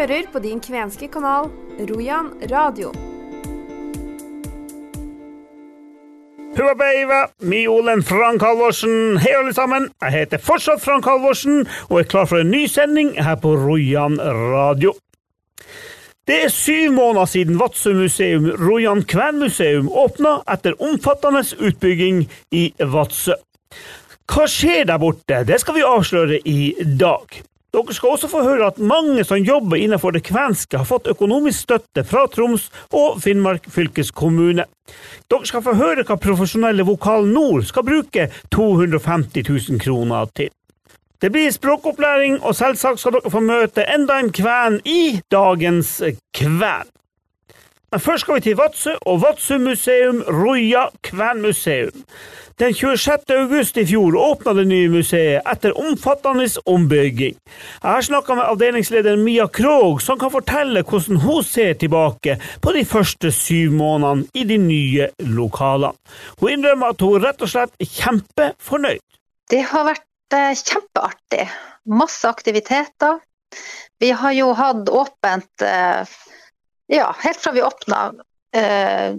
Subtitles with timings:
[0.00, 1.50] hører på din kvenske kanal
[1.88, 2.92] Rojan radio.
[6.56, 9.18] Huabeiva, Miolen Frank Halvorsen.
[9.20, 9.90] Hei, alle sammen.
[10.00, 14.16] Jeg heter fortsatt Frank Halvorsen og er klar for en ny sending her på Rojan
[14.24, 14.94] radio.
[16.28, 22.24] Det er syv måneder siden Vadsø-museum, Rojan Kvenmuseum, åpna etter omfattende utbygging
[22.56, 23.36] i Vadsø.
[24.30, 25.44] Hva skjer der borte?
[25.44, 26.60] Det skal vi avsløre i
[27.00, 27.40] dag.
[27.70, 31.68] Dere skal også få høre at mange som jobber innenfor det kvenske, har fått økonomisk
[31.68, 34.66] støtte fra Troms og Finnmark fylkeskommune.
[35.30, 40.50] Dere skal få høre hva profesjonelle Vokal Nord skal bruke 250 000 kroner til.
[41.20, 45.98] Det blir språkopplæring, og selvsagt skal dere få møte enda en kven i dagens
[46.34, 46.90] kven.
[47.90, 52.04] Men først skal vi til Vadsø og Vadsø museum, Roja kvenmuseum.
[52.60, 53.30] Den 26.
[53.30, 57.38] august i fjor åpna det nye museet etter omfattende ombygging.
[57.38, 62.74] Jeg har snakka med avdelingsleder Mia Krogh, som kan fortelle hvordan hun ser tilbake på
[62.76, 65.96] de første syv månedene i de nye lokalene.
[66.42, 69.04] Hun innrømmer at hun rett og slett er kjempefornøyd.
[69.48, 71.48] Det har vært eh, kjempeartig.
[71.88, 73.22] Masse aktiviteter.
[74.04, 76.18] Vi har jo hatt åpent eh,
[76.92, 78.10] ja, helt fra vi åpna
[78.56, 79.14] eh,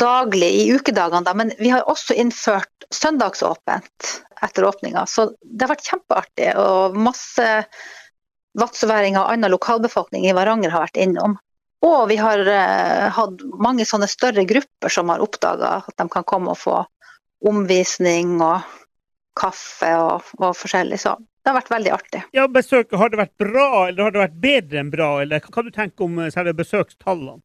[0.00, 4.10] daglig i ukedagene, da, men vi har også innført søndagsåpent
[4.44, 5.06] etter åpninga.
[5.06, 7.48] Så det har vært kjempeartig, og masse
[8.58, 11.38] vadsøværinger og annen lokalbefolkning i Varanger har vært innom.
[11.84, 16.24] Og vi har eh, hatt mange sånne større grupper som har oppdaga at de kan
[16.28, 16.78] komme og få
[17.44, 18.64] omvisning og
[19.36, 21.02] kaffe og, og forskjellig.
[21.02, 22.22] Så det har vært veldig artig.
[22.32, 25.10] Ja, besøk, Har det vært bra, eller har det vært bedre enn bra?
[25.20, 27.42] Eller hva kan du tenke om eh, særlig besøkstallene?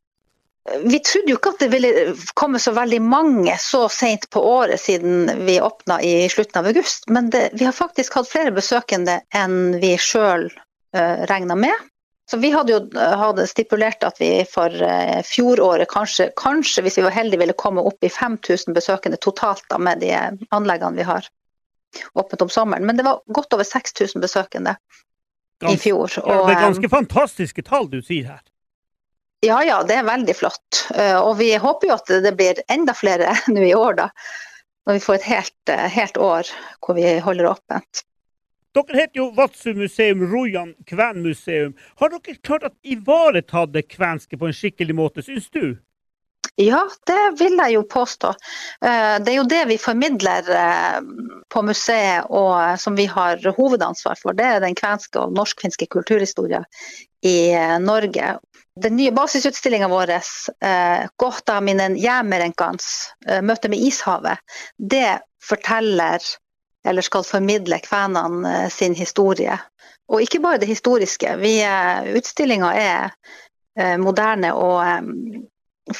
[0.84, 1.92] Vi trodde jo ikke at det ville
[2.38, 7.08] komme så veldig mange så sent på året siden vi åpna i slutten av august,
[7.10, 11.88] men det, vi har faktisk hatt flere besøkende enn vi sjøl uh, eh, regna med.
[12.30, 17.00] Så Vi hadde jo eh, hadde stipulert at vi for uh, fjoråret kanskje, kanskje, hvis
[17.00, 20.14] vi var heldige, ville komme opp i 5000 besøkende totalt da, med de
[20.54, 21.26] anleggene vi har
[22.14, 22.86] åpnet om sommeren.
[22.86, 24.76] Men det var godt over 6000 besøkende
[25.60, 26.20] Gans, i fjor.
[26.22, 28.44] Og, det er ganske fantastiske tall du sier her.
[29.46, 30.84] Ja ja, det er veldig flott.
[30.96, 34.10] Eh, og vi håper jo at det blir enda flere nå i år, da.
[34.88, 36.52] Når vi får et helt, eh, helt år
[36.84, 38.04] hvor vi holder åpent.
[38.76, 41.72] Dere heter jo Vadsø museum, Rojan kvenmuseum.
[41.98, 45.80] Har dere klart å ivareta det kvenske på en skikkelig måte, syns du?
[46.56, 48.34] Ja, det vil jeg jo påstå.
[48.86, 50.50] Eh, det er jo det vi formidler
[51.50, 54.38] på museet og som vi har hovedansvar for.
[54.38, 56.66] Det er den kvenske og norsk-finske kulturhistorien
[57.26, 57.52] i
[57.84, 58.38] Norge.
[58.82, 64.38] Den nye basisutstillinga vår, eh, 'Kohtaminen jäämerenkans', eh, 'Møte med ishavet',
[64.78, 66.20] det forteller,
[66.86, 69.60] eller skal formidle, kvenene eh, sin historie.
[70.10, 71.28] Og ikke bare det historiske.
[71.28, 73.12] Eh, Utstillinga er
[73.80, 75.02] eh, moderne og eh,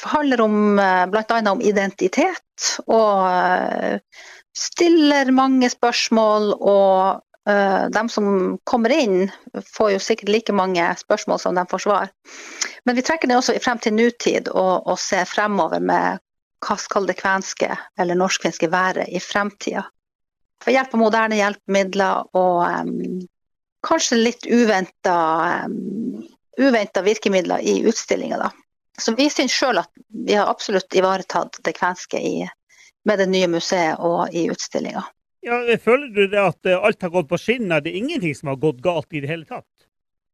[0.02, 0.76] handler om
[1.12, 1.40] bl.a.
[1.50, 2.68] om identitet.
[2.86, 4.00] Og
[4.56, 9.30] stiller mange spørsmål og Eh, de som kommer inn,
[9.66, 12.10] får jo sikkert like mange spørsmål som de får svar.
[12.84, 16.20] Men vi trekker det også frem til nutid og, og ser fremover med
[16.66, 19.86] hva skal det kvenske eller norskfinske være i fremtida.
[20.60, 23.22] For hjelp av moderne hjelpemidler og um,
[23.86, 25.16] kanskje litt uventa
[25.64, 26.20] um,
[26.60, 28.50] virkemidler i utstillinga.
[28.98, 29.90] Så vi syns sjøl at
[30.26, 32.48] vi har absolutt ivaretatt det kvenske i,
[33.06, 35.04] med det nye museet og i utstillinga.
[35.40, 37.80] Ja, Føler du det at eh, alt har gått på skinner?
[37.80, 39.68] Det er ingenting som har gått galt i det hele tatt?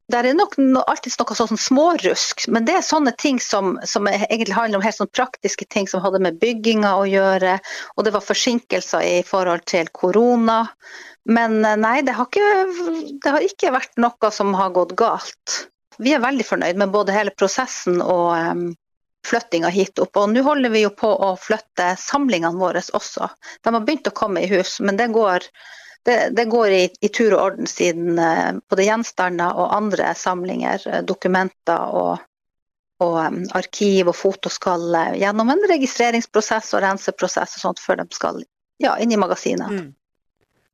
[0.06, 0.54] Det er nok
[0.86, 4.98] alltid noe sånn smårusk, men det er sånne ting som, som, egentlig handler om helt
[5.00, 7.56] sånn praktiske ting som hadde med bygginga å gjøre.
[7.96, 10.60] Og det var forsinkelser i forhold til korona.
[11.26, 12.52] Men eh, nei, det har ikke,
[13.22, 15.56] det har ikke vært noe som har gått galt.
[15.98, 18.66] Vi er veldig fornøyd med både hele prosessen og, um,
[19.26, 20.16] flyttinga hit opp.
[20.16, 23.28] Og nå holder vi jo på å flytte samlingene våre også.
[23.62, 25.48] De har begynt å komme i hus, men det går,
[26.06, 30.86] det, det går i, i, tur og orden siden uh, både gjenstander og andre samlinger,
[30.86, 32.24] eh, dokumenter og,
[33.02, 38.02] og um, arkiv og foto skal uh, gjennom en registreringsprosess og renseprosess og sånt før
[38.04, 38.42] de skal
[38.82, 39.72] ja, inn i magasinet.
[39.72, 39.94] Mm.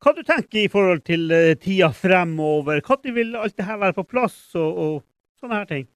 [0.03, 1.31] Hva du tenker i forhold til
[1.63, 2.81] tida fremover?
[2.83, 4.97] Når vil alt dette være på plass og, og
[5.43, 5.91] sånne her ting?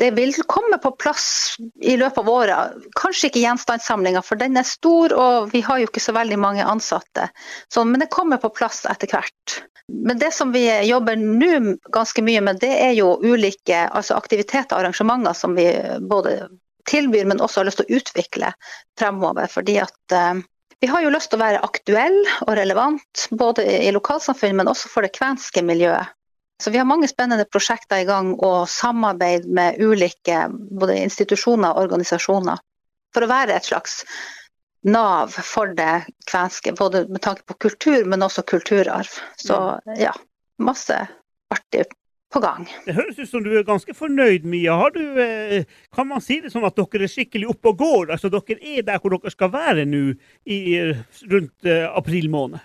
[0.00, 2.84] det vil komme på plass i løpet av året.
[2.96, 6.64] Kanskje ikke gjenstandssamlinga, for den er stor og vi har jo ikke så veldig mange
[6.64, 7.26] ansatte.
[7.68, 9.58] Så, men det kommer på plass etter hvert.
[9.92, 14.72] Men det som vi jobber nå ganske mye med, det er jo ulike altså aktiviteter
[14.72, 15.66] og arrangementer som vi
[16.00, 16.38] både
[16.88, 18.54] tilbyr, men også har lyst til å utvikle
[18.98, 19.50] fremover.
[19.52, 20.40] Fordi at uh,
[20.80, 24.88] vi har jo lyst til å være aktuelle og relevant, både i lokalsamfunnet, men også
[24.94, 26.14] for det kvenske miljøet.
[26.60, 31.86] Så vi har mange spennende prosjekter i gang og samarbeid med ulike både institusjoner og
[31.86, 32.60] organisasjoner.
[33.14, 34.02] For å være et slags
[34.86, 39.16] nav for det kvenske, både med tanke på kultur, men også kulturarv.
[39.40, 39.56] Så
[39.98, 40.12] ja,
[40.60, 41.00] masse
[41.52, 41.86] artig
[42.30, 42.68] på gang.
[42.86, 44.76] Det høres ut som du er ganske fornøyd, Mia.
[44.78, 45.64] Har du, eh,
[45.94, 48.12] kan man si det sånn at dere er skikkelig oppe og går?
[48.14, 50.04] Altså dere er der hvor dere skal være nå
[50.46, 50.60] i,
[51.32, 52.62] rundt eh, april måned?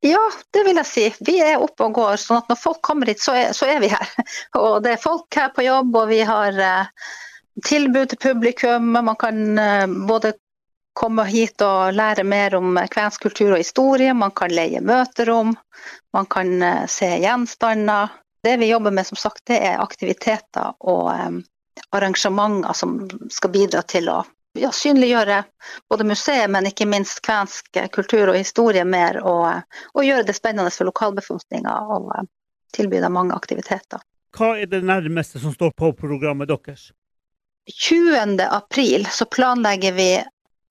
[0.00, 0.20] Ja,
[0.54, 1.06] det vil jeg si.
[1.26, 2.18] Vi er oppe og går.
[2.22, 4.10] sånn at når folk kommer hit, så er, så er vi her.
[4.60, 7.08] Og det er folk her på jobb, og vi har eh,
[7.66, 8.92] tilbud til publikum.
[8.94, 10.36] Man kan eh, både
[10.98, 14.14] komme hit og lære mer om kvensk kultur og historie.
[14.14, 15.56] Man kan leie møterom.
[16.14, 18.14] Man kan eh, se gjenstander.
[18.46, 21.10] Det vi jobber med, som sagt, det er aktiviteter og
[21.90, 23.00] arrangementer som
[23.34, 24.20] skal bidra til å
[24.58, 25.42] ja, synliggjøre
[25.90, 29.64] både museet, men ikke minst kvensk kultur og historie mer, og,
[29.94, 32.12] og gjøre det spennende for lokalbefolkninga og
[32.76, 34.00] tilby dem mange aktiviteter.
[34.36, 36.90] Hva er det nærmeste som står på programmet deres?
[37.68, 38.40] 20.
[38.44, 40.10] april så planlegger vi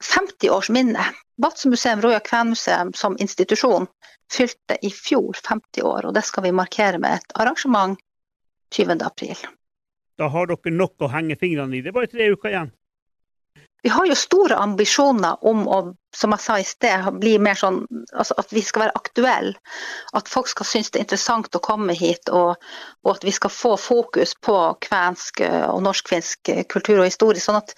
[0.03, 1.05] 50-årsminne.
[1.37, 1.69] Vadsø
[2.01, 3.85] Roja Kvenmuseum som institusjon
[4.33, 7.99] fylte i fjor 50 år, og det skal vi markere med et arrangement
[8.73, 8.97] 20.
[9.05, 9.37] april.
[10.17, 11.81] Da har dere nok å henge fingrene i.
[11.85, 12.71] Det er bare tre uker igjen.
[13.85, 15.77] Vi har jo store ambisjoner om å,
[16.15, 19.53] som jeg sa i sted, bli mer sånn altså at vi skal være aktuelle.
[20.17, 22.57] At folk skal synes det er interessant å komme hit, og,
[23.05, 24.57] og at vi skal få fokus på
[24.87, 27.43] kvensk og norsk-finsk kultur og historie.
[27.43, 27.75] Sånn at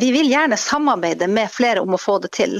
[0.00, 2.56] vi vil gjerne samarbeide med flere om å få det til.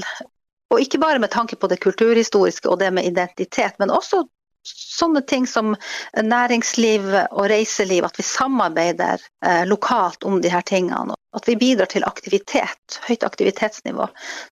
[0.71, 4.23] Og ikke bare med tanke på det kulturhistoriske og det med identitet, men også
[4.63, 5.75] sånne ting som
[6.15, 11.15] næringsliv og reiseliv, at vi samarbeider eh, lokalt om de her tingene.
[11.35, 14.07] At vi bidrar til aktivitet, høyt aktivitetsnivå.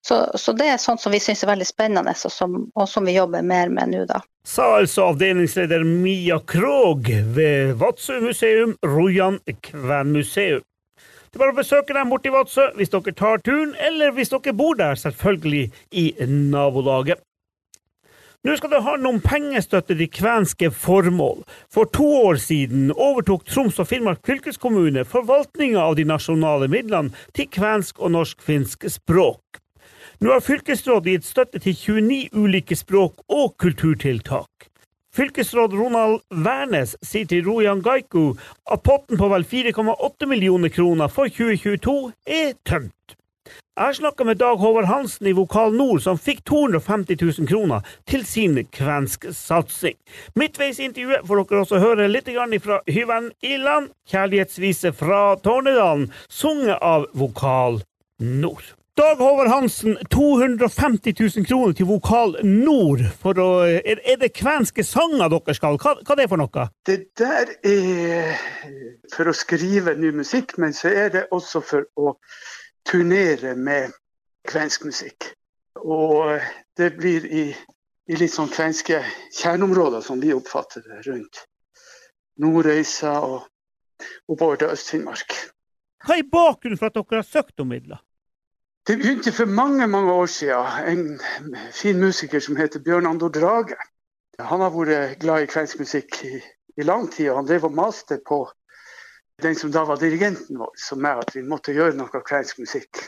[0.08, 3.06] Så, så det er sånt som vi syns er veldig spennende, og som, og som,
[3.06, 4.22] vi jobber mer med nå, da.
[4.48, 10.64] Sa altså avdelingsleder Mia Krog ved Vadsø museum, Rojan Kvenmuseum.
[11.30, 14.56] Det er bare å besøke dem borti Vadsø hvis dere tar turen, eller hvis dere
[14.58, 17.22] bor der, selvfølgelig i nabolaget.
[18.48, 21.42] Nå skal det handle om pengestøtte til kvenske formål.
[21.68, 27.50] For to år siden overtok Troms og Finnmark fylkeskommune forvaltninga av de nasjonale midlene til
[27.52, 29.60] kvensk og norsk-finsk språk.
[30.24, 34.70] Nå har fylkesrådet gitt støtte til 29 ulike språk- og kulturtiltak.
[35.12, 38.38] Fylkesråd Ronald Wærnes sier til Rojan Gaiku
[38.72, 43.19] at potten på vel 4,8 millioner kroner for 2022 er tømt.
[43.80, 48.26] Jeg snakka med Dag Håvard Hansen i Vokal Nord, som fikk 250 000 kroner til
[48.28, 49.96] sin kvensk satsing.
[50.36, 52.28] Midtveis i intervjuet får dere også høre litt
[52.64, 57.80] fra Hyven Iland, kjærlighetsvise fra Tornedalen, sunget av Vokal
[58.20, 58.76] Nord.
[59.00, 63.06] Dag Håvard Hansen, 250 000 kroner til Vokal Nord.
[63.24, 65.78] Å, er, er, det kvenske sanger dere skal?
[65.80, 66.66] Hva, hva er det for noe?
[66.84, 68.34] Det der er
[69.14, 72.18] for å skrive ny musikk, men så er det også for å
[72.88, 73.92] turnere med
[74.48, 75.32] kvensk musikk.
[75.80, 76.40] Og
[76.78, 77.46] det blir i,
[78.10, 79.02] i litt sånn kvenske
[79.38, 81.46] kjerneområder, som vi oppfatter det, rundt
[82.40, 83.48] Nordreisa og
[84.32, 85.36] oppover til Øst-Finnmark.
[86.08, 88.00] Hva er bakgrunnen for at dere har søkt om midler?
[88.88, 90.66] Det begynte for mange mange år siden.
[90.88, 91.20] En
[91.74, 93.76] fin musiker som heter Bjørn Andor Drage.
[94.40, 96.40] Han har vært glad i kvensk musikk i,
[96.78, 98.46] i, lang tid, og han drev og maste på
[99.42, 103.04] den som da var dirigenten vår, som er at vi måtte gjøre noe kvensk musikk.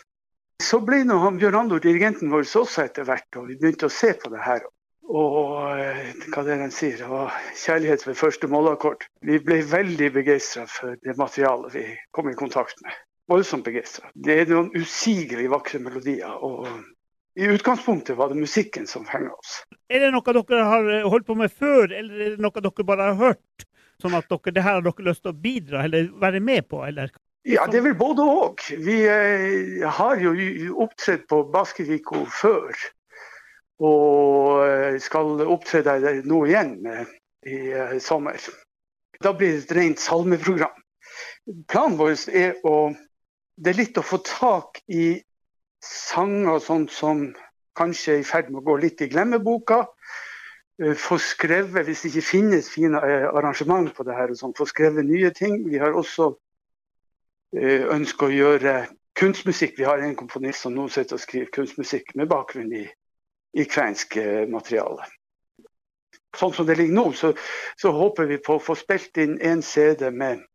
[0.62, 4.14] Så ble nå Bjørn Andor dirigenten vår også etter hvert, og vi begynte å se
[4.18, 4.64] på det her.
[5.12, 5.38] Og
[5.76, 9.08] eh, hva det er den sier, og kjærlighet ved første målakkord.
[9.28, 11.86] Vi ble veldig begeistra for det materialet vi
[12.16, 12.96] kom i kontakt med
[13.32, 14.10] voldsomt begeistra.
[14.14, 16.32] Det er noen usigelig vakre melodier.
[16.32, 16.68] og
[17.36, 19.62] i utgangspunktet var det musikken som fenga oss.
[19.88, 23.06] Er det noe dere har holdt på med før, eller er det noe dere bare
[23.08, 23.68] har hørt?
[24.02, 26.82] Sånn at dere, det her har dere lyst til å bidra eller være med på,
[26.88, 27.14] eller?
[27.48, 28.66] Ja, det er vel både òg.
[28.86, 30.34] Vi eh, har jo
[30.84, 32.76] opptredd på Baskeviko før.
[33.82, 37.08] Og eh, skal opptre der nå igjen eh,
[37.50, 38.38] i eh, sommer.
[39.22, 40.78] Da blir det et rent salmeprogram.
[41.70, 42.92] Planen vår er å
[43.62, 45.22] det er litt å få tak i
[45.86, 47.28] sanger sånn som
[47.78, 49.84] kanskje er i ferd med å gå litt i glemmeboka.
[50.82, 54.66] Eh, få skrevet, hvis det ikke finnes fine eh, arrangement på det her, sånn, få
[54.70, 55.62] skrevet nye ting.
[55.70, 56.32] Vi har også
[57.58, 58.76] eh, ønsket å gjøre
[59.20, 59.78] kunstmusikk.
[59.78, 62.86] Vi har en komponist som nå sitter og skriver kunstmusikk med bakgrunn i,
[63.54, 64.18] i kvensk
[64.50, 65.06] materiale.
[66.38, 67.34] Sånn som det ligger nå, så,
[67.78, 70.48] så håper vi på å få spilt inn en CD med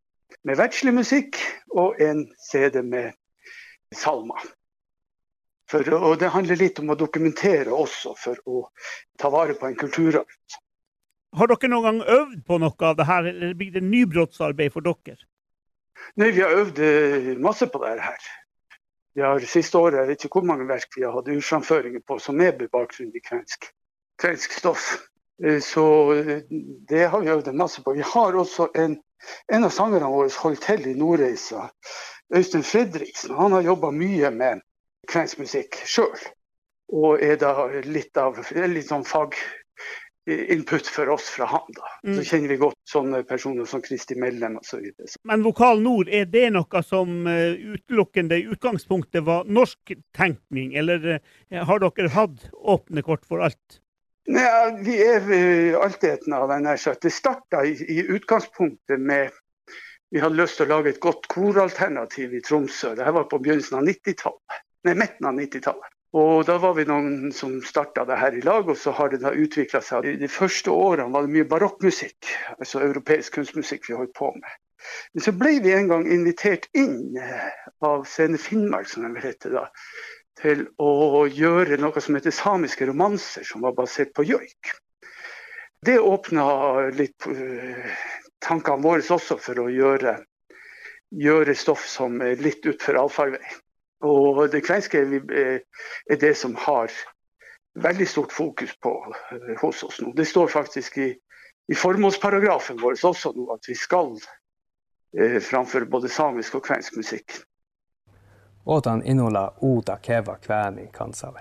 [0.47, 1.38] med verdslig musikk
[1.75, 3.14] og en CD med
[3.95, 4.42] salmer.
[5.70, 8.66] For, og det handler litt om å dokumentere også, for å
[9.18, 10.28] ta vare på en kulturarv.
[11.37, 14.87] Har dere noen gang øvd på noe av det her, eller blir det nybrottsarbeid for
[14.87, 15.18] dere?
[16.20, 18.28] Nei, vi har øvd eh, masse på det her.
[19.16, 22.18] Vi har Siste året jeg vet ikke hvor mange verk vi har hatt urframføringer på
[22.23, 23.70] som er bakgrunn i kvensk,
[24.23, 24.87] kvensk stoff.
[25.42, 26.44] Eh, så eh,
[26.88, 27.96] det har vi øvd masse på.
[27.96, 28.99] Vi har også en,
[29.52, 31.66] en av sangerne våre holdt til i Nordreisa,
[32.32, 33.35] Øystein Fredriksen.
[33.35, 34.62] Han har jobba mye med
[35.10, 36.16] kvensk musikk sjøl.
[36.94, 41.72] Og er da litt av litt sånn faginput for oss fra han.
[41.75, 41.88] da.
[42.04, 42.25] Så Mm.
[42.25, 44.84] kjenner vi godt sånne personer som Kristi Mellem osv.
[45.25, 51.20] Men Vokal Nord, er det noe som eh, utelukkende i utgangspunktet var norsk tenkning, eller
[51.50, 53.80] eh, har dere hatt åpne kort for alt?
[54.26, 55.75] Nei, vi er ved
[56.32, 56.76] av den her.
[56.76, 59.30] Så det starta i, i utgangspunktet med
[60.14, 62.92] Vi hadde lyst til å lage et godt koralternativ i Tromsø.
[62.94, 64.60] Dette var på begynnelsen av 90-tallet.
[64.87, 65.93] Nei, midten av 90-tallet.
[66.16, 69.19] Og da var vi noen som starta det her i lag, og så har det
[69.25, 70.07] da utvikla seg.
[70.21, 74.55] De første årene var det mye barokkmusikk, altså europeisk kunstmusikk vi holdt på med.
[75.12, 77.50] Men så ble vi en gang invitert inn eh,
[77.85, 79.66] av Scene Finnmark, som de heter da,
[80.40, 84.73] til å gjøre noe som heter samiske romanser, som var basert på joik.
[85.85, 86.47] Det åpna
[86.97, 87.93] litt eh,
[88.47, 90.21] tankene våre også for å gjøre,
[91.26, 93.45] gjøre stoff som er litt utfor allfarvei.
[94.05, 95.61] Og det kvenske eh,
[96.11, 96.93] er det som har
[97.75, 98.93] veldig stort fokus på
[99.33, 100.12] eh, hos oss nå.
[100.12, 101.11] Det står faktisk i,
[101.69, 104.17] i formålsparagrafen vår også nå at vi skal
[105.19, 107.41] eh, framføre både samisk og kvensk musikk.
[108.67, 111.41] Odotan innolla uutta keva kvääni kansalle.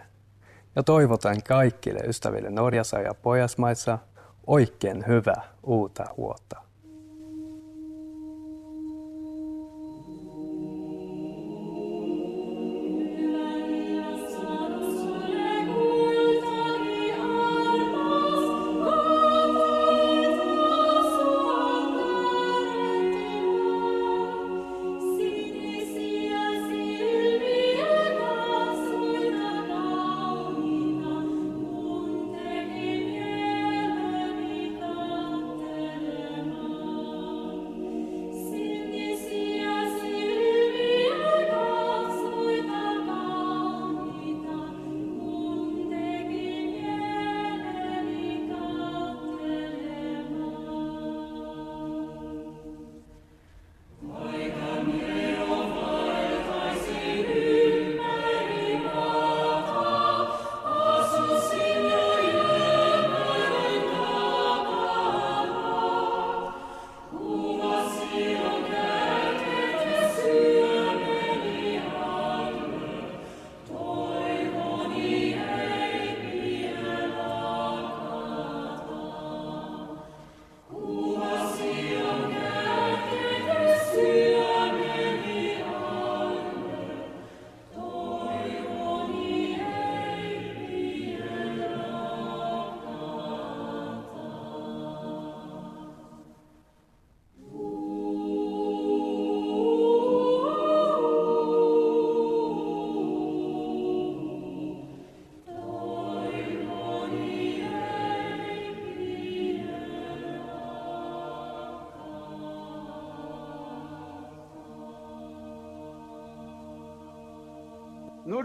[0.76, 4.00] Ja toivotan kaikille ystäville Norjassa ja Pohjoismaissa
[4.48, 6.64] oikein hyvää uutta vuotta.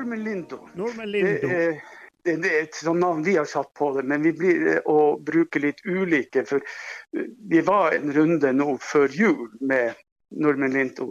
[0.01, 0.69] Normen Lindo.
[0.75, 1.49] Norman Det Lindo.
[1.49, 1.81] er,
[2.25, 5.19] det er et sånt navn vi har satt på det, men vi blir eh, å
[5.21, 6.45] bruke litt ulike.
[6.49, 9.99] For eh, vi var en runde nå før jul med
[10.41, 11.11] Normen Lindo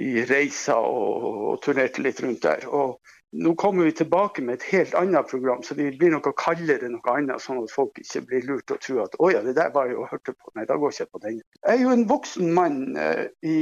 [0.00, 2.64] i Reisa og, og turnerte litt rundt der.
[2.66, 2.96] Og
[3.34, 7.14] nå kommer vi tilbake med et helt annet program, så vi blir noe kaldere noe
[7.16, 9.90] annet, sånn at folk ikke blir lurt og tror at å ja, det der var
[9.90, 10.52] jeg og hørte på.
[10.54, 11.40] Nei, da går jeg ikke på den.
[11.40, 13.58] Jeg er jo en voksen mann eh, i,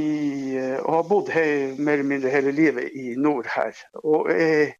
[0.61, 3.73] eh, og har bodd her mer eller mindre hele livet i nord her.
[4.03, 4.75] Og er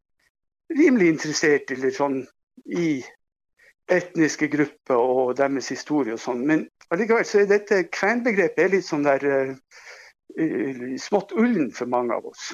[0.74, 2.22] rimelig interessert i sånn
[2.70, 3.02] i
[3.92, 6.46] etniske grupper og deres historie og sånn.
[6.50, 12.30] Men allikevel så er dette kvenbegrepet litt sånn der eh, smått ullen for mange av
[12.30, 12.54] oss.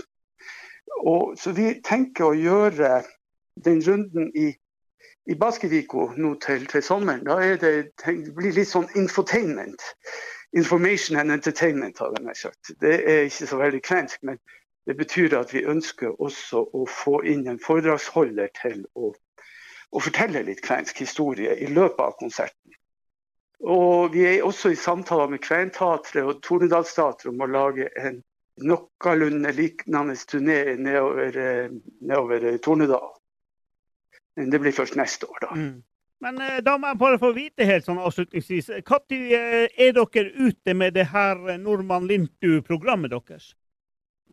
[0.98, 3.04] Og, så vi tenker å gjøre
[3.66, 4.50] den runden i,
[5.30, 7.24] i Baskeviko nå til, til sommeren.
[7.28, 9.84] Da det, det blir litt sånn infotainment.
[10.58, 12.72] Information and entertainment, har jeg sagt.
[12.82, 14.40] Det er ikke så veldig kvensk, men
[14.90, 19.12] det betyr at vi ønsker også å få inn en foredragsholder til å,
[19.94, 22.74] å fortelle litt kvensk historie i løpet av konserten.
[23.60, 28.22] Og vi er også i samtaler med Kventeatret og Tornedalsteatret om å lage en
[28.64, 31.70] noenlunde lignende turné nedover, eh,
[32.02, 33.14] nedover eh, Tornedal.
[34.36, 35.54] Men det blir først neste år, da.
[35.56, 35.84] Mm.
[36.20, 39.06] Men eh, da må jeg bare få vite helt sånn avslutningsvis, når
[39.70, 43.54] er dere ute med det her Nordmann Lintu-programmet deres?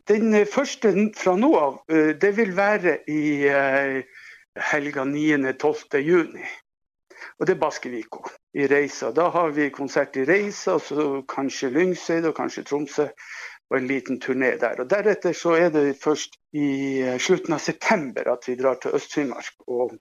[0.07, 1.81] Den første fra nå av,
[2.21, 3.49] det vil være i
[4.71, 5.99] helga 9.-12.
[5.99, 6.45] juni.
[7.39, 8.23] Og det er Baskeviko
[8.57, 9.11] i Reisa.
[9.11, 13.07] Da har vi konsert i Reisa, så kanskje Lyngseid og kanskje Tromsø.
[13.69, 14.79] Og en liten turné der.
[14.79, 16.67] Og Deretter så er det først i
[17.03, 19.97] eh, slutten av september at vi drar til Øst-Finnmark og,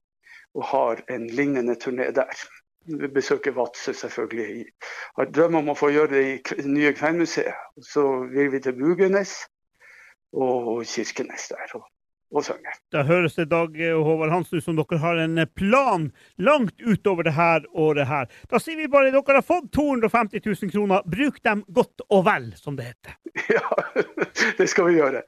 [0.54, 2.46] og, har en lignende turné der.
[2.86, 4.66] Vi besøker Vadsø selvfølgelig.
[5.18, 6.22] Har drøm om å få gjøre det
[6.62, 7.58] i nye Kvenmuseet.
[7.82, 9.34] Så vil vi til Bugenes
[10.32, 11.74] og Kirkenes der.
[11.74, 11.88] Og
[12.36, 12.74] og synge.
[12.94, 17.36] Da høres det Dag Håvard Hansen ut som dere har en plan langt utover det
[17.36, 18.30] her året her.
[18.50, 21.04] Da sier vi bare at dere har fått 250 000 kroner.
[21.08, 23.20] Bruk dem godt og vel, som det heter.
[23.56, 23.68] Ja,
[24.58, 25.22] det skal vi gjøre.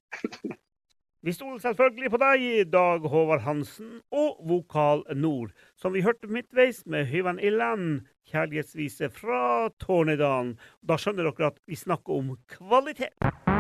[1.23, 6.85] Vi stoler selvfølgelig på deg, Dag Håvard Hansen og Vokal Nord, som vi hørte midtveis
[6.87, 10.55] med Hyvan Illand, kjærlighetsvise fra Tornedalen.
[10.87, 13.58] Da skjønner dere at vi snakker om kvalitet.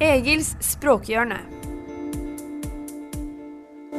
[0.00, 1.36] Egils språkhjørne.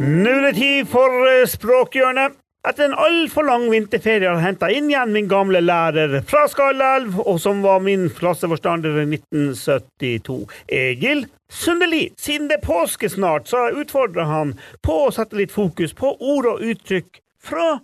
[0.01, 2.39] Nå er det tid for eh, Språkhjørnet.
[2.65, 7.20] Etter en altfor lang vinterferie har jeg henta inn igjen min gamle lærer fra Skallelv,
[7.22, 10.38] og som var min klasseforstander i 1972,
[10.74, 12.03] Egil Sundeli.
[12.17, 14.55] Siden det er påske snart, så har jeg utfordra han
[14.86, 17.75] på å sette litt fokus på ord og uttrykk fra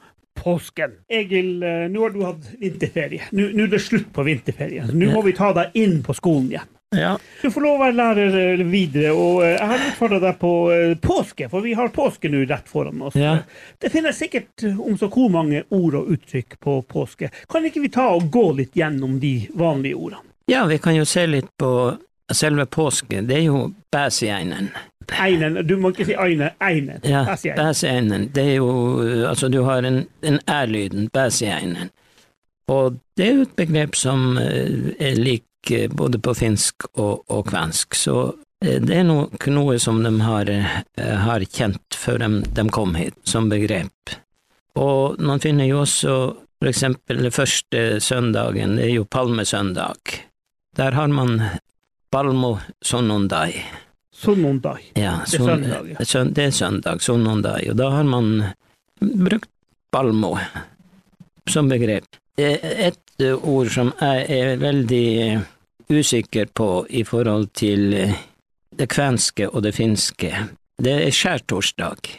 [0.42, 0.98] påsken.
[1.10, 3.30] Egil, eh, nå har du hatt vinterferie.
[3.30, 4.90] Nå, nå er det slutt på vinterferien.
[4.94, 6.74] Nå må vi ta deg inn på skolen igjen.
[6.96, 7.18] Ja.
[7.42, 10.52] Du får lov å være lærer eh, videre, og eh, jeg har utfordra deg på
[10.72, 13.18] eh, påske, for vi har påske nå rett foran oss.
[13.20, 13.34] Ja.
[13.78, 17.30] Det finnes sikkert om så hvor mange ord og uttrykk på påske.
[17.52, 20.24] Kan ikke vi ta og gå litt gjennom de vanlige ordene?
[20.48, 21.70] ja, vi kan jo se litt på
[22.32, 23.20] selve påske.
[23.28, 24.70] Det er jo bæsjeinen.
[25.20, 27.04] Einen, du må ikke si eine, einen.
[27.04, 28.30] Ja, bæsjeinen.
[28.32, 28.70] Det er jo
[29.28, 31.92] Altså, du har en, en æ-lyden, bæsjeinen.
[32.72, 35.44] Og det er jo et begrep som er lik
[35.94, 38.18] både på finsk og, og kvensk, så
[38.64, 42.96] eh, det er nok noe som de har, eh, har kjent før de, de kom
[43.00, 44.16] hit, som begrep.
[44.78, 46.18] Og man finner jo også
[46.58, 50.18] for eksempel den første søndagen, det er jo palmesøndag.
[50.78, 51.36] Der har man
[52.14, 53.52] palmo sonondai.
[54.18, 54.80] Sonondai.
[54.98, 56.06] Ja, Det er søndag, ja.
[56.06, 57.70] søn- det er søndag, sonondai.
[57.70, 58.44] og da har man
[59.02, 59.50] brukt
[59.94, 60.36] palmo
[61.50, 62.06] som begrep.
[62.38, 65.40] Et eh, ord som er, er veldig eh,
[65.90, 68.16] usikker på i forhold til eh,
[68.78, 70.32] det kvenske og det finske,
[70.78, 72.10] det er skjærtorsdag.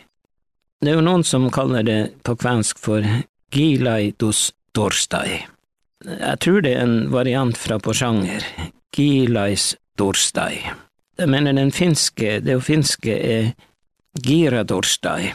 [0.79, 3.07] Det er jo noen som kaller det på kvensk for
[3.55, 5.47] gilaidos torsdag.
[6.07, 8.45] Jeg tror det er en variant fra Porsanger,
[8.95, 10.61] gilais torsdag.
[11.19, 13.51] Jeg mener den finske, det finske er
[14.23, 15.33] giradorsdag.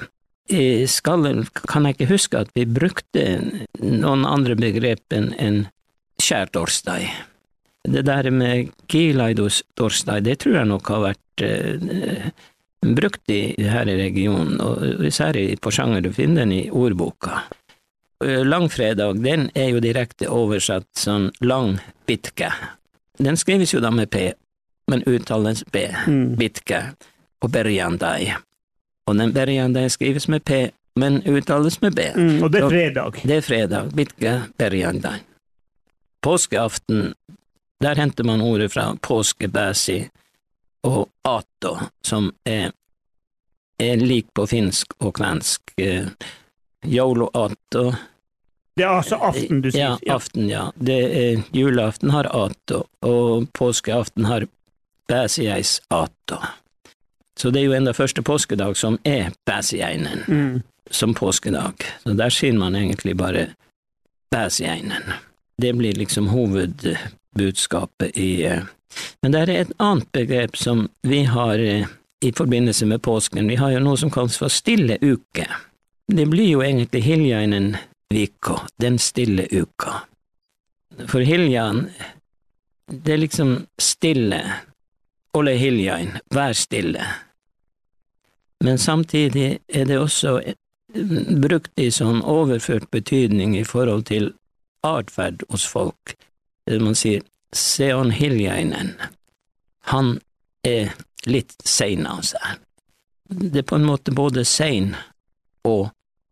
[0.51, 3.25] I Skallen kan jeg ikke huske at vi brukte
[3.79, 5.61] noen andre begrep enn en
[6.23, 7.07] skjærtorsdag.
[7.83, 12.29] Det der med gilaidostorsdag, det tror jeg nok har vært eh,
[12.95, 17.41] brukt i, her i regionen, og især i Porsanger, du finner den i ordboka.
[18.23, 21.75] Eh, Langfredag, den er jo direkte oversatt sånn lang
[22.07, 22.53] bitke.
[23.19, 24.29] Den skrives jo da med P,
[24.87, 26.35] men uttales B, Mm.
[26.39, 26.79] bitke,
[27.43, 28.33] og berjandai.
[29.07, 32.07] Og den berjandai skrives med P, men uttales med B.
[32.15, 33.19] Mm, og det er Så- fredag.
[33.27, 35.19] Det er fredag, bitke, berjandai.
[36.23, 37.13] Påskeaften,
[37.83, 39.99] der henter man ordet fra påskebæsi
[40.87, 42.71] og ato, som er,
[43.79, 45.61] er lik på finsk og kvensk.
[45.77, 46.07] Eh,
[46.85, 47.93] Jolo ato,
[48.77, 49.97] Det er altså aften du sier.
[50.01, 50.63] ja, aften, ja.
[50.79, 54.47] Det er, julaften har ato, og påskeaften har
[55.07, 56.39] bæsieis ato.
[57.37, 60.61] Så det er jo enda første påskedag som er bæsieinen, Mm.
[60.91, 61.73] som påskedag.
[62.03, 63.47] Så der sier man egentlig bare
[64.31, 65.03] bæsieinen.
[65.61, 66.27] Det blir liksom
[67.33, 68.63] hovedbudskapet i eh,
[69.21, 71.87] Men det er et annet begrep som vi har eh,
[72.21, 73.47] i forbindelse med påsken.
[73.47, 75.47] Vi har jo noe som kalles for stille uke.
[76.07, 77.75] Det blir jo egentlig Hiljainen
[78.09, 80.03] vika, den stille uka.
[81.07, 81.89] For Hiljan,
[82.87, 84.43] det er liksom stille.
[85.33, 87.05] Ole Hiljain, vær stille.
[88.63, 90.53] Men samtidig er det også eh,
[91.41, 94.33] brukt i sånn overført betydning i forhold til
[94.85, 96.13] atferd hos folk.
[96.65, 97.21] Det Man sier
[97.53, 98.93] Seon Hiljainen,
[99.91, 100.19] han
[100.63, 100.93] er
[101.29, 102.63] litt sein av seg.
[103.29, 104.95] Det er på en måte både sein
[105.67, 105.91] og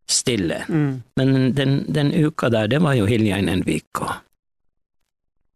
[0.09, 0.63] stille.
[0.69, 1.03] Mm.
[1.15, 4.15] Men den, den uka der, det var jo Hiljainen-vika.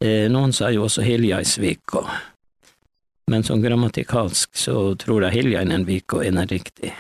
[0.04, 2.04] Eh, noen sa jo også Hiljaisvika,
[3.32, 6.94] men som grammatikalsk så tror jeg Hiljainen-vika er den riktige.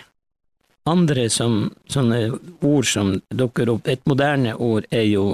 [0.85, 2.19] andre som, sånne
[2.61, 3.87] ord som dukker opp.
[3.87, 5.25] Et moderne ord er jo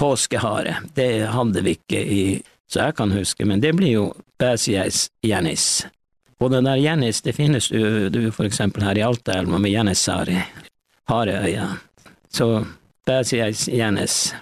[0.00, 0.78] påskehare.
[0.96, 2.22] Det hadde vi ikke i
[2.70, 4.04] så jeg kan huske, men det blir jo
[4.38, 5.86] Bæsjeis Jennis.
[6.38, 10.36] Og det der Jennis, det finnes jo du, for eksempel her i Altaelva med jennissari,
[11.10, 11.66] hareøya.
[12.30, 12.46] Så
[13.06, 14.36] Bæsjeis Jennis.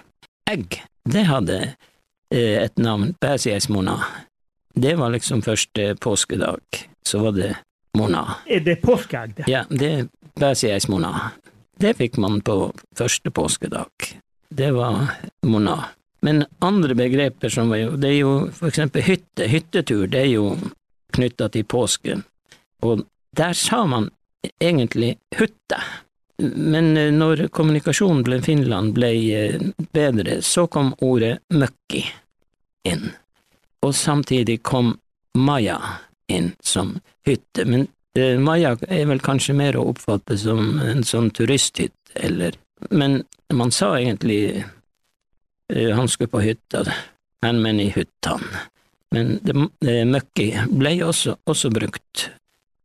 [0.49, 0.77] Egg,
[1.09, 3.97] det hadde eh, et navn, Bæsjeis Mona.
[4.77, 7.51] Det var liksom første påskedag, så var det
[7.97, 8.27] Mona.
[8.45, 9.49] Er det påskeegg, det?
[9.49, 10.07] Ja, det er
[10.39, 11.31] Bæsjeis Mona.
[11.81, 12.61] Det fikk man på
[12.93, 13.89] første påskedag.
[14.49, 15.07] Det var
[15.45, 15.77] Mona.
[16.21, 20.31] Men andre begreper som var jo, det er jo for eksempel hytte, hyttetur, det er
[20.33, 20.49] jo
[21.15, 22.23] knytta til påsken,
[22.83, 23.05] og
[23.37, 24.09] der sa man
[24.59, 25.79] egentlig hytte.
[26.39, 29.61] Men eh, når kommunikasjonen med Finland ble eh,
[29.95, 32.03] bedre, så kom ordet møkki
[32.87, 33.09] inn,
[33.83, 34.93] og samtidig kom
[35.37, 35.79] maja
[36.31, 36.95] inn som
[37.27, 37.65] hytte.
[37.65, 42.55] Men eh, maja er vel kanskje mer å oppfatte som en sånn turisthytte, eller
[42.89, 44.63] Men man sa egentlig
[45.73, 46.85] Eh, han skulle på hytta,
[47.41, 48.41] han men i hyttan.
[49.11, 52.29] Men det, det møkki ble også, også, brukt,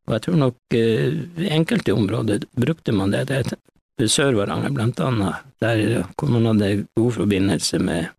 [0.06, 3.26] og jeg tror nok eh, i enkelte områder brukte man det.
[3.28, 8.12] det Sør-Varanger blant annet, der hvor man hadde god forbindelse med,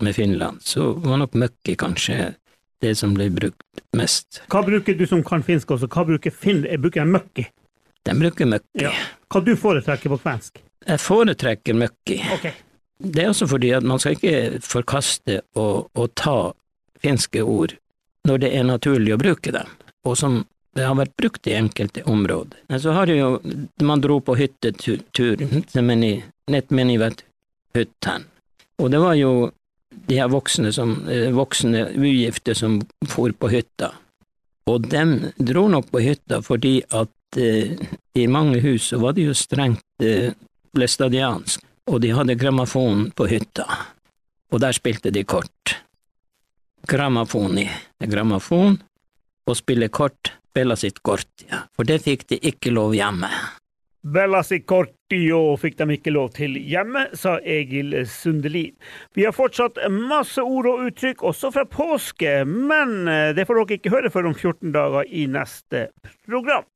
[0.00, 2.34] med Finland, så var nok møkki kanskje
[2.80, 4.42] det som ble brukt mest.
[4.52, 7.46] Hva bruker du som kan finsk også, hva bruker Finn, bruker jeg møkki?
[8.08, 8.84] Den bruker møkki.
[8.84, 8.92] Ja.
[9.32, 10.60] Hva du foretrekker på svensk?
[10.86, 12.20] Jeg foretrekker møkki.
[12.36, 12.54] Okay.
[13.00, 16.52] Det er også fordi at man skal ikke forkaste å, å ta
[17.00, 17.76] finske ord
[18.28, 19.68] når det er naturlig å bruke dem,
[20.04, 20.42] og som
[20.76, 22.60] det har vært brukt i enkelte områder.
[22.68, 23.38] Men så har jo,
[23.82, 27.24] man dro på hyttetur nett menivet
[27.74, 28.26] hytten,
[28.80, 29.32] og det var jo
[29.90, 33.92] de her voksne, som, eh, voksne ugifte som for på hytta,
[34.70, 37.74] og dem dro nok på hytta fordi at eh,
[38.14, 40.30] i mange hus så var det jo strengt eh,
[40.78, 43.66] læstadiansk og de hadde grammofon på hytta,
[44.50, 45.76] og der spilte de kort.
[46.88, 47.66] Grammofoni
[48.10, 48.78] grammofon,
[49.46, 53.28] og spille kort Bella sitt kortia, for det fikk de ikke lov hjemme.
[54.00, 58.72] Bella sitt kortio fikk de ikke lov til hjemme, sa Egil Sundelin.
[59.14, 63.04] Vi har fortsatt masse ord og uttrykk, også fra påske, men
[63.36, 65.86] det får dere ikke høre før om 14 dager i neste
[66.26, 66.66] program.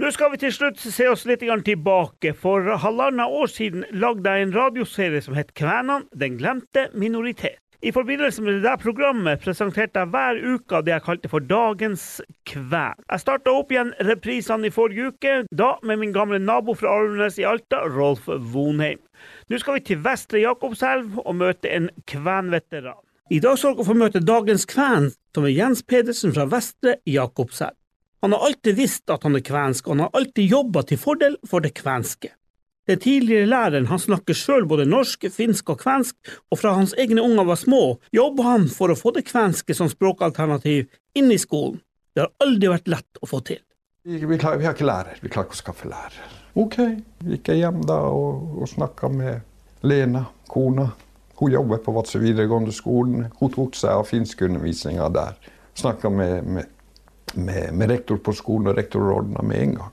[0.00, 2.32] Nå skal vi til slutt se oss litt tilbake.
[2.32, 7.58] For halvannet år siden lagde jeg en radioserie som het Kvænan den glemte minoritet.
[7.82, 12.22] I forbindelse med det der programmet presenterte jeg hver uke det jeg kalte for Dagens
[12.46, 12.94] kven.
[13.10, 17.40] Jeg starta opp igjen reprisene i forrige uke, da med min gamle nabo fra Arvnes
[17.42, 19.02] i Alta, Rolf Vonheim.
[19.50, 23.02] Nå skal vi til Vestre Jakobselv og møte en kvenveteran.
[23.34, 27.81] I dag skal dere få møte dagens kven, som er Jens Pedersen fra Vestre Jakobselv.
[28.22, 31.34] Han har alltid visst at han er kvensk, og han har alltid jobba til fordel
[31.48, 32.30] for det kvenske.
[32.86, 36.14] Den tidligere læreren han snakker sjøl både norsk, finsk og kvensk,
[36.50, 37.82] og fra hans egne unger var små,
[38.14, 40.86] jobber han for å få det kvenske som språkalternativ
[41.18, 41.80] inn i skolen.
[42.14, 43.58] Det har aldri vært lett å få til.
[44.06, 46.36] Vi, vi, klar, vi har ikke lærer, vi klarer ikke å skaffe lærer.
[46.58, 46.78] Ok,
[47.26, 50.92] gikk jeg hjem da og, og snakka med Lena, kona.
[51.40, 53.26] Hun jobber på Vadsø videregående skolen.
[53.40, 55.38] Hun tok seg av finskundervisninga der.
[55.78, 56.70] Snakka med, med
[57.34, 59.92] med, med, rektor på skolen, og rektor ordna med en gang.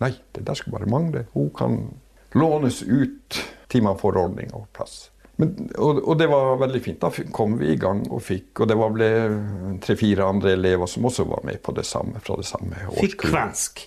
[0.00, 1.26] Nei, det der skulle bare mangle.
[1.34, 1.78] Hun kan
[2.32, 5.10] lånes ut til man får ordning og plass.
[5.40, 7.00] Men, og, og, det var veldig fint.
[7.00, 9.08] Da kom vi i gang og fikk Og det var ble
[9.80, 12.20] tre-fire andre elever som også var med på det samme.
[12.20, 13.00] fra det samme årskullet.
[13.00, 13.84] Fikk kvensk?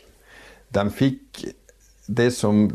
[0.74, 1.44] De fikk
[2.08, 2.66] det som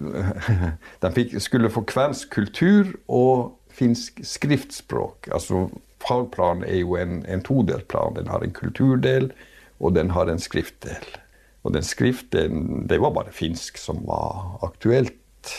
[1.02, 5.28] De fikk, skulle få kvensk kultur og finsk skriftspråk.
[5.32, 5.68] Altså
[5.98, 8.14] Fagplanen er jo en, en todelt plan.
[8.14, 9.32] Den har en kulturdel
[9.78, 11.06] og den har en skriftdel.
[11.66, 15.54] Og den skriftdelen, det var bare finsk som var aktuelt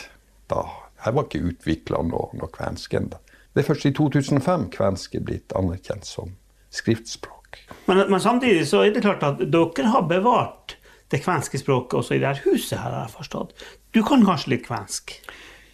[0.52, 0.64] da.
[1.04, 3.20] Her var ikke utvikla noe, noe kvensk ennå.
[3.54, 6.34] Det er først i 2005 kvensk er blitt anerkjent som
[6.76, 7.62] skriftspråk.
[7.88, 10.76] Men, men, samtidig så er det klart at dere har bevart
[11.10, 13.56] det kvenske språket også i dette huset, her, har jeg forstått.
[13.96, 15.16] Du kan kanskje litt kvensk?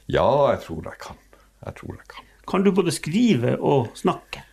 [0.07, 1.19] Ja, jeg tror jeg kan.
[1.65, 2.29] Jeg tror jeg kan.
[2.47, 4.45] Kan du både skrive og snakke?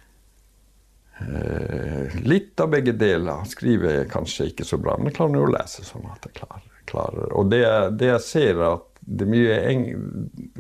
[1.19, 3.45] Eh, litt av begge deler.
[3.45, 6.67] Skriver kanskje ikke så bra, men jeg klarer å lese sånn at jeg klarer.
[6.91, 7.29] klarer.
[7.39, 7.65] Og det,
[7.99, 9.87] det, jeg ser at det er mye en,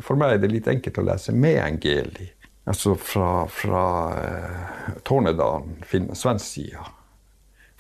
[0.03, 2.29] For meg er det litt enkelt å lese med Angeli.
[2.69, 3.87] Altså fra, fra
[4.19, 6.91] eh, Tornedalen, svensk side.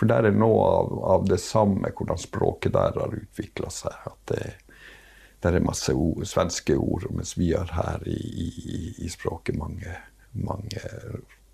[0.00, 3.94] For der er noe av, av, det samme, hvordan språket der har utvikla seg.
[4.10, 4.48] At det,
[5.42, 9.94] der er masse ord, svenske ord, mens vi har her i, i, i språket mange,
[10.32, 10.82] mange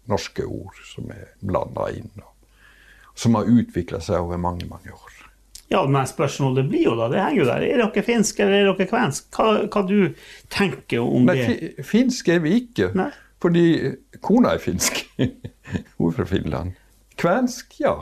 [0.08, 2.10] norske ord som er blanda inn.
[2.22, 2.34] Og,
[3.18, 5.14] som har utvikla seg over mange, mange år.
[5.68, 7.64] Ja, men spørsmålet blir jo da, det henger jo der.
[7.66, 9.26] Er dere finsk eller er dere kvensk?
[9.36, 9.98] Hva, hva du
[10.52, 11.48] tenker om Nei, det?
[11.48, 12.88] Nei, finsk er vi ikke.
[12.96, 13.10] Nei.
[13.42, 13.64] Fordi
[14.24, 15.02] kona er finsk.
[15.98, 16.78] Hun er fra Finland.
[17.20, 17.94] Kvensk, ja.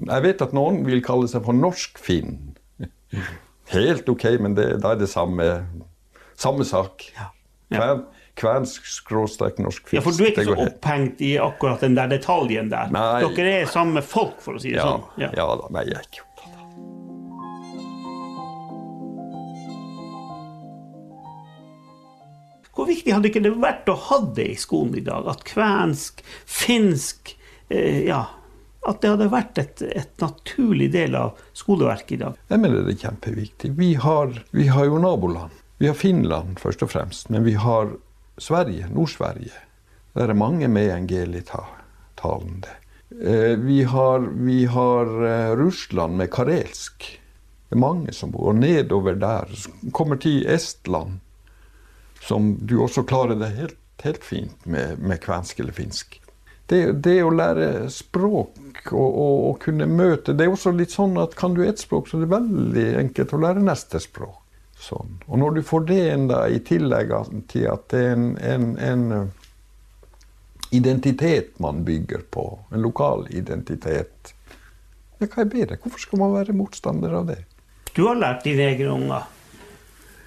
[0.00, 2.38] Jeg vet at noen vil kalle seg for norsk-finn.
[3.74, 5.48] Helt OK, men det, da er det samme,
[6.38, 7.04] samme sak.
[7.18, 7.32] Ja.
[7.74, 8.06] Kven,
[8.38, 9.98] kvensk skråstrek norsk fisk.
[9.98, 12.90] Ja, for du er ikke så opphengt i akkurat den der detaljen der.
[12.94, 13.20] Nei.
[13.36, 15.06] Dere er samme folk, for å si det Ja, sånn.
[15.20, 15.30] ja.
[15.34, 16.66] da, nei, jeg er ikke opptatt av.
[22.76, 25.26] Hvor viktig hadde ikke det vært å ha det i skolen i dag?
[25.28, 27.34] At kvensk, finsk
[27.68, 28.26] eh, Ja.
[28.88, 32.38] At det hadde vært et, et naturlig del av skoleverket i dag.
[32.48, 33.74] Jeg mener det er kjempeviktig.
[33.76, 35.52] Vi har, vi har jo naboland.
[35.76, 37.90] Vi har Finland først og fremst, men vi har
[38.40, 39.52] Sverige, Nord-Sverige.
[40.16, 42.72] Der er mange med NGL-talende.
[43.22, 47.20] Eh, Vi har, vi har eh, Russland med karelsk.
[47.68, 48.48] Det er mange som bor.
[48.50, 49.46] Og nedover der
[49.92, 51.20] kommer til Estland,
[52.20, 56.20] som du også klarer det helt, helt fint med, med kvensk eller finsk.
[56.66, 61.16] Det, det å lære språk og, og, og kunne møte Det er også litt sånn
[61.18, 64.39] at kan du ett språk, så er det veldig enkelt å lære neste språk.
[64.80, 65.18] Sånn.
[65.28, 67.12] Og når du får det enda i tillegg
[67.52, 69.48] til at det er en, en, en eh,
[70.70, 74.32] identitet man bygger på, en lokal identitet
[75.20, 75.76] ja, Hva er bedre?
[75.82, 77.42] Hvorfor skal man være motstander av det?
[77.92, 79.28] Du har lært dine egne unger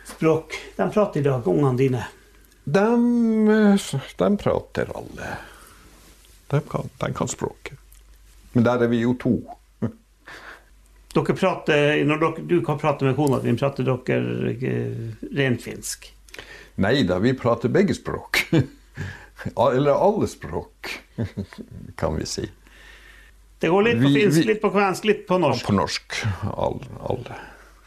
[0.05, 0.53] språk.
[0.75, 2.03] De prater i dag, ungene dine.
[2.63, 2.85] De,
[4.17, 5.31] de prater alle.
[6.47, 7.79] De kan, de kan språket.
[8.51, 9.33] Men der er vi jo to.
[11.13, 16.07] Dere prater, når dere, du kan prate med kona di, prater dere rent renfinsk.
[16.81, 18.39] Nei da, vi prater begge språk.
[19.59, 20.89] Eller alle språk,
[21.99, 22.47] kan vi si.
[23.59, 25.65] Det går litt på Vi- finsk, vi- litt på kvensk, litt på norsk.
[25.67, 26.17] På norsk.
[26.49, 26.87] Alle.
[27.09, 27.21] All.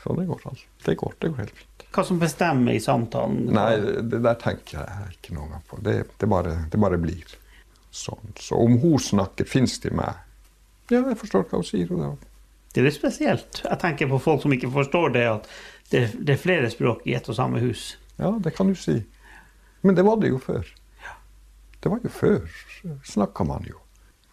[0.03, 0.61] Så det går, all.
[0.87, 1.85] det går, det går helt fint.
[1.97, 3.47] Hva som bestemmer i samtalen?
[3.57, 3.73] Nei,
[4.05, 5.79] det der tenker jeg ikke noe på.
[5.83, 7.25] Det, det, bare, det bare blir
[7.97, 8.33] sånn.
[8.39, 10.23] Så om hun snakker finsk til meg
[10.93, 11.89] Ja, jeg forstår hva hun sier.
[11.91, 12.29] Og det,
[12.77, 13.63] Det er litt spesielt.
[13.65, 15.47] Jeg tenker på folk som ikke forstår det, at
[15.91, 17.95] det, det er flere språk i ett og samme hus.
[18.21, 18.99] ja, det kan du si.
[19.83, 20.67] Men det var det jo før.
[21.81, 22.43] Det var jo før.
[23.07, 23.79] Snakka man jo.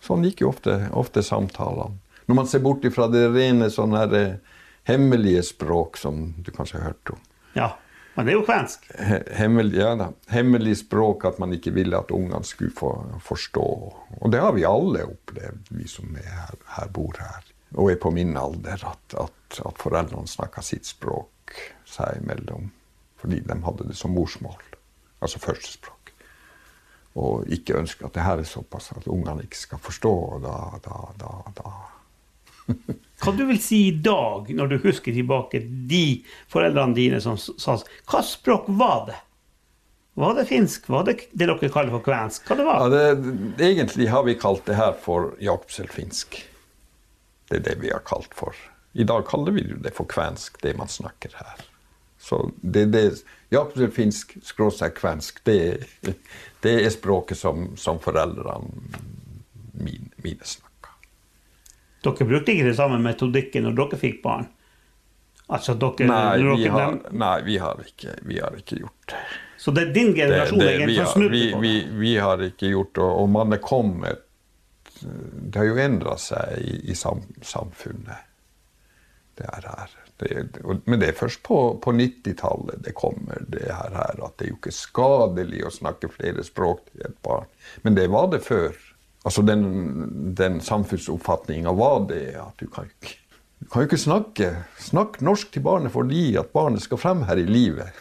[0.04, 2.00] Sånn gikk jo ofte, ofte samtalene.
[2.28, 4.36] Når man ser bort ifra det rene sånn her eh,
[4.90, 7.22] hemmelige språk som du kanskje har hørt om.
[7.56, 7.70] Ja,
[8.16, 8.88] men det er jo kvensk.
[9.00, 10.10] He- Hemmelig, ja, da.
[10.32, 12.92] Hemmelig språk at man ikke ville at ungene skulle få
[13.24, 13.68] forstå.
[14.20, 17.44] Og det har vi alle opplevd, vi som er her, her bor her.
[17.74, 21.58] Og er på min alder, at, at, at foreldrene snakka sitt språk
[21.90, 22.70] seg imellom.
[23.22, 24.62] Fordi de hadde det som morsmål.
[25.24, 26.14] Altså førstespråk.
[27.22, 30.14] Og ikke ønsker at det her er såpass at ungene ikke skal forstå.
[30.38, 30.56] Og da,
[30.86, 31.74] da, da, da
[33.24, 37.78] Hva du vil si i dag, når du husker tilbake de foreldrene dine som sa
[38.10, 39.20] Hva språk var det?
[40.20, 40.90] Var det finsk?
[40.94, 42.46] Var det det dere kaller for kvensk?
[42.46, 43.06] Hva det Ja, det,
[43.66, 46.38] egentlig har vi kalt det her for jakobselfinsk.
[47.54, 48.58] Det er det vi har kalt for.
[48.98, 51.62] I dag kaller vi det for kvensk, det man snakker her.
[52.18, 53.04] Så det, det
[53.54, 55.86] Jakobselfinsk skråstrek kvensk, det,
[56.66, 58.72] det er språket som, som foreldrene
[59.74, 60.98] mine, mine snakker.
[62.02, 64.50] Dere brukte ikke det samme metodikken når dere fikk barn?
[65.54, 69.24] Altså dere, Nei, dere vi har, nei vi, har ikke, vi har ikke gjort det.
[69.62, 71.76] Så det er din det, generasjon det egentlig som snudde på det?
[72.02, 73.10] vi har ikke gjort det.
[73.22, 74.23] Og man er kommet
[75.04, 78.30] Det har jo endra seg i, i sam, samfunnet.
[79.38, 79.94] Det er her.
[80.22, 80.44] Det,
[80.86, 84.52] men det er først på, på 90-tallet det kommer det her, her at det er
[84.52, 87.50] jo ikke skadelig å snakke flere språk til et barn.
[87.82, 88.78] Men det var det før.
[89.24, 89.66] Altså den,
[90.38, 93.20] den samfunnsoppfatninga var det at du kan ikke
[93.64, 94.48] du kan jo ikke snakke
[94.84, 97.96] Snakk norsk til barnet fordi at barnet skal frem her i livet.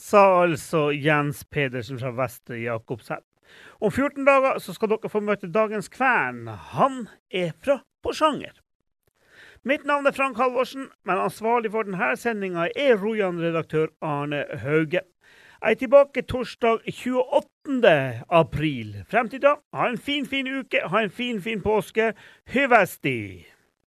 [0.00, 3.22] Sa altså Jens Pedersen fra Vestre Jakobselv.
[3.80, 6.46] Om 14 dager så skal dere få møte dagens kvern.
[6.74, 8.60] Han er fra Porsanger.
[9.64, 15.00] Mitt navn er Frank Halvorsen, men ansvarlig for denne sendinga er Rojan-redaktør Arne Hauge.
[15.64, 18.22] Jeg er tilbake torsdag 28.
[18.28, 18.92] april.
[19.08, 22.12] Frem til da, ha en fin, fin uke, ha en fin, fin påske.
[22.52, 23.53] Hyvesti!